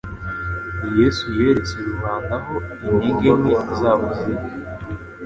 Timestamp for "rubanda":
1.87-2.35